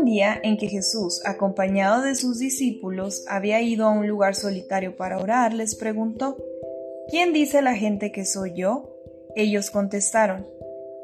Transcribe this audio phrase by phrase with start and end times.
[0.00, 4.96] Un día en que Jesús, acompañado de sus discípulos, había ido a un lugar solitario
[4.96, 6.38] para orar, les preguntó,
[7.10, 8.96] ¿Quién dice la gente que soy yo?
[9.36, 10.46] Ellos contestaron,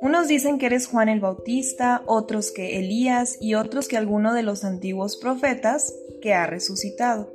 [0.00, 4.42] unos dicen que eres Juan el Bautista, otros que Elías y otros que alguno de
[4.42, 7.30] los antiguos profetas que ha resucitado.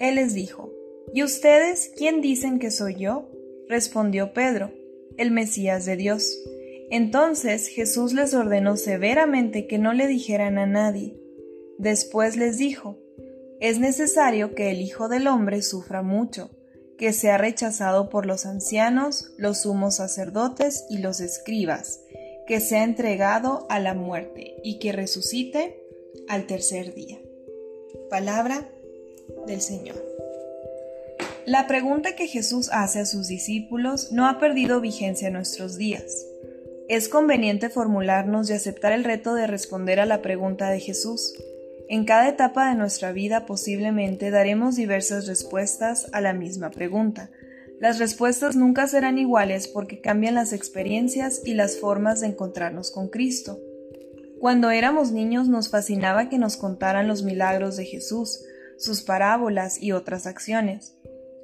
[0.00, 0.72] Él les dijo,
[1.14, 3.28] ¿Y ustedes quién dicen que soy yo?
[3.68, 4.72] Respondió Pedro,
[5.18, 6.36] el Mesías de Dios.
[6.90, 11.18] Entonces Jesús les ordenó severamente que no le dijeran a nadie.
[11.78, 12.98] Después les dijo,
[13.60, 16.50] es necesario que el Hijo del Hombre sufra mucho,
[16.96, 22.00] que sea rechazado por los ancianos, los sumos sacerdotes y los escribas,
[22.46, 25.82] que sea entregado a la muerte y que resucite
[26.28, 27.18] al tercer día.
[28.10, 28.68] Palabra
[29.46, 30.04] del Señor.
[31.46, 36.26] La pregunta que Jesús hace a sus discípulos no ha perdido vigencia en nuestros días.
[36.88, 41.34] Es conveniente formularnos y aceptar el reto de responder a la pregunta de Jesús.
[41.86, 47.30] En cada etapa de nuestra vida posiblemente daremos diversas respuestas a la misma pregunta.
[47.78, 53.08] Las respuestas nunca serán iguales porque cambian las experiencias y las formas de encontrarnos con
[53.08, 53.60] Cristo.
[54.40, 58.42] Cuando éramos niños nos fascinaba que nos contaran los milagros de Jesús,
[58.78, 60.96] sus parábolas y otras acciones.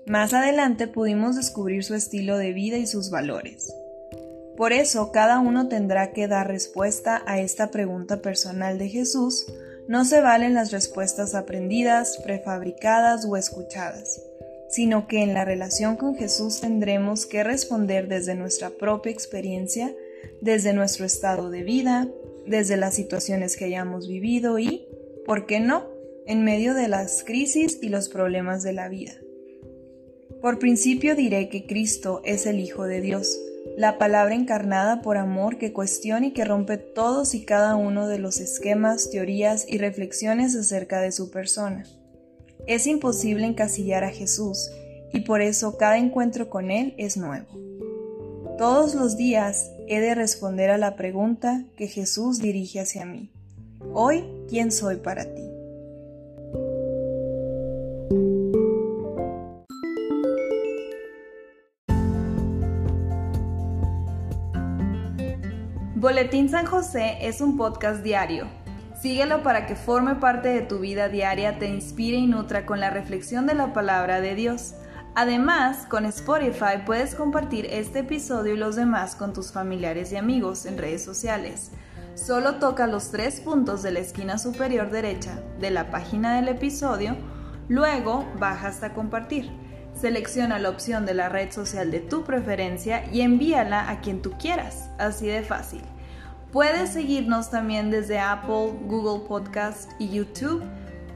[0.06, 3.74] Más adelante pudimos descubrir su estilo de vida y sus valores.
[4.56, 9.46] Por eso cada uno tendrá que dar respuesta a esta pregunta personal de Jesús.
[9.88, 14.22] No se valen las respuestas aprendidas, prefabricadas o escuchadas,
[14.70, 19.94] sino que en la relación con Jesús tendremos que responder desde nuestra propia experiencia,
[20.40, 22.08] desde nuestro estado de vida,
[22.46, 24.86] desde las situaciones que hayamos vivido y,
[25.26, 25.92] ¿por qué no?,
[26.26, 29.12] en medio de las crisis y los problemas de la vida.
[30.40, 33.38] Por principio diré que Cristo es el Hijo de Dios,
[33.76, 38.18] la palabra encarnada por amor que cuestiona y que rompe todos y cada uno de
[38.18, 41.84] los esquemas, teorías y reflexiones acerca de su persona.
[42.66, 44.70] Es imposible encasillar a Jesús
[45.12, 47.46] y por eso cada encuentro con Él es nuevo.
[48.58, 53.32] Todos los días he de responder a la pregunta que Jesús dirige hacia mí.
[53.92, 55.53] Hoy, ¿quién soy para ti?
[66.04, 68.46] Boletín San José es un podcast diario.
[69.00, 72.90] Síguelo para que forme parte de tu vida diaria, te inspire y nutra con la
[72.90, 74.74] reflexión de la palabra de Dios.
[75.14, 80.66] Además, con Spotify puedes compartir este episodio y los demás con tus familiares y amigos
[80.66, 81.70] en redes sociales.
[82.14, 87.16] Solo toca los tres puntos de la esquina superior derecha de la página del episodio,
[87.70, 89.50] luego baja hasta compartir.
[89.94, 94.32] Selecciona la opción de la red social de tu preferencia y envíala a quien tú
[94.38, 95.82] quieras, así de fácil.
[96.52, 100.62] Puedes seguirnos también desde Apple, Google Podcast y YouTube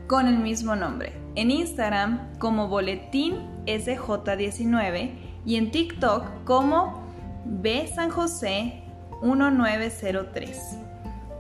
[0.07, 1.13] con el mismo nombre.
[1.37, 3.37] En Instagram como Boletín
[3.67, 5.13] SJ19
[5.45, 7.07] y en TikTok como
[7.45, 8.83] B San José
[9.23, 10.88] 1903.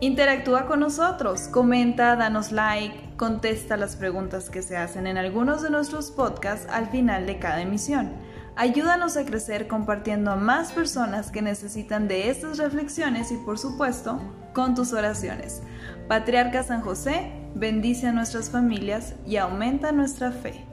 [0.00, 5.70] Interactúa con nosotros, comenta, danos like, contesta las preguntas que se hacen en algunos de
[5.70, 8.12] nuestros podcasts al final de cada emisión.
[8.54, 14.20] Ayúdanos a crecer compartiendo a más personas que necesitan de estas reflexiones y por supuesto
[14.52, 15.62] con tus oraciones.
[16.06, 20.64] Patriarca San José, bendice a nuestras familias y aumenta nuestra fe.